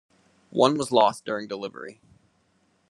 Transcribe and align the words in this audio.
One 0.49 0.79
was 0.79 0.91
lost 0.91 1.25
during 1.25 1.47
delivery. 1.47 2.01